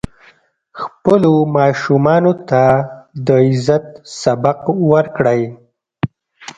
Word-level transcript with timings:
خپلو 0.81 1.33
ماشومانو 1.55 2.33
ته 2.49 2.63
د 3.25 3.27
عزت 3.47 3.85
سبق 4.21 4.59
ورکړئ. 4.91 5.41